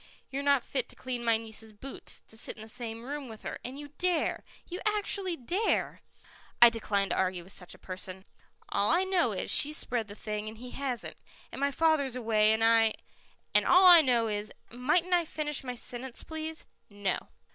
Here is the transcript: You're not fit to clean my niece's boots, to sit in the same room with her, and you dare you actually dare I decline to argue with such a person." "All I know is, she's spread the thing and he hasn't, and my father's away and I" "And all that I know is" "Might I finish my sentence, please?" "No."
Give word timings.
You're 0.31 0.41
not 0.41 0.63
fit 0.63 0.89
to 0.89 0.95
clean 0.95 1.23
my 1.23 1.37
niece's 1.37 1.73
boots, 1.73 2.21
to 2.21 2.35
sit 2.35 2.55
in 2.55 2.63
the 2.63 2.67
same 2.67 3.03
room 3.03 3.27
with 3.29 3.43
her, 3.43 3.59
and 3.63 3.77
you 3.77 3.89
dare 3.99 4.43
you 4.67 4.79
actually 4.83 5.35
dare 5.35 6.01
I 6.59 6.71
decline 6.71 7.09
to 7.09 7.15
argue 7.15 7.43
with 7.43 7.53
such 7.53 7.75
a 7.75 7.77
person." 7.77 8.25
"All 8.69 8.89
I 8.89 9.03
know 9.03 9.31
is, 9.31 9.51
she's 9.51 9.77
spread 9.77 10.07
the 10.07 10.15
thing 10.15 10.49
and 10.49 10.57
he 10.57 10.71
hasn't, 10.71 11.17
and 11.51 11.61
my 11.61 11.69
father's 11.69 12.15
away 12.15 12.51
and 12.51 12.63
I" 12.63 12.95
"And 13.53 13.63
all 13.63 13.83
that 13.85 13.97
I 13.97 14.01
know 14.01 14.27
is" 14.27 14.51
"Might 14.71 15.03
I 15.13 15.23
finish 15.23 15.63
my 15.63 15.75
sentence, 15.75 16.23
please?" 16.23 16.65
"No." 16.89 17.27